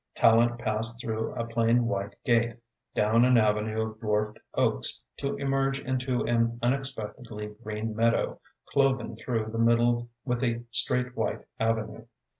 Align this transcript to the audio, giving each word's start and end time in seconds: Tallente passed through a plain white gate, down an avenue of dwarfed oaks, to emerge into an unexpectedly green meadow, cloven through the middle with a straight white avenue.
Tallente 0.15 0.57
passed 0.57 0.99
through 0.99 1.31
a 1.35 1.45
plain 1.45 1.85
white 1.85 2.15
gate, 2.25 2.55
down 2.95 3.23
an 3.23 3.37
avenue 3.37 3.91
of 3.91 3.99
dwarfed 3.99 4.39
oaks, 4.55 5.03
to 5.17 5.35
emerge 5.35 5.79
into 5.79 6.23
an 6.23 6.57
unexpectedly 6.63 7.53
green 7.63 7.95
meadow, 7.95 8.41
cloven 8.65 9.15
through 9.15 9.51
the 9.51 9.59
middle 9.59 10.09
with 10.25 10.43
a 10.43 10.63
straight 10.71 11.15
white 11.15 11.41
avenue. 11.59 12.05